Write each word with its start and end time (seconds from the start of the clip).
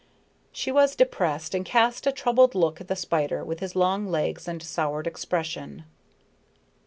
She 0.51 0.71
was 0.71 0.95
depressed 0.95 1.53
and 1.53 1.63
cast 1.63 2.07
a 2.07 2.11
troubled 2.11 2.55
look 2.55 2.81
at 2.81 2.87
the 2.87 2.95
spider 2.95 3.43
with 3.45 3.59
his 3.59 3.75
long 3.75 4.07
legs 4.07 4.47
and 4.47 4.63
soured 4.63 5.05
expression. 5.05 5.83